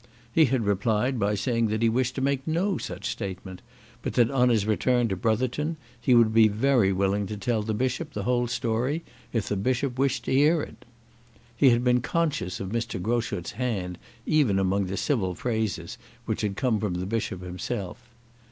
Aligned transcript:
He 0.33 0.45
had 0.45 0.65
replied 0.65 1.19
by 1.19 1.35
saying 1.35 1.67
that 1.67 1.83
he 1.83 1.87
wished 1.87 2.15
to 2.15 2.21
make 2.21 2.47
no 2.47 2.79
such 2.79 3.07
statement, 3.07 3.61
but 4.01 4.13
that 4.15 4.31
on 4.31 4.49
his 4.49 4.65
return 4.65 5.07
to 5.09 5.15
Brotherton 5.15 5.77
he 6.01 6.15
would 6.15 6.33
be 6.33 6.47
very 6.47 6.91
willing 6.91 7.27
to 7.27 7.37
tell 7.37 7.61
the 7.61 7.75
Bishop 7.75 8.13
the 8.13 8.23
whole 8.23 8.47
story 8.47 9.03
if 9.31 9.47
the 9.47 9.55
Bishop 9.55 9.99
wished 9.99 10.25
to 10.25 10.33
hear 10.33 10.59
it. 10.63 10.85
He 11.55 11.69
had 11.69 11.83
been 11.83 12.01
conscious 12.01 12.59
of 12.59 12.69
Mr. 12.69 12.99
Groschut's 12.99 13.51
hand 13.51 13.99
even 14.25 14.57
among 14.57 14.87
the 14.87 14.97
civil 14.97 15.35
phrases 15.35 15.99
which 16.25 16.41
had 16.41 16.57
come 16.57 16.79
from 16.79 16.95
the 16.95 17.05
Bishop 17.05 17.43
himself. 17.43 18.01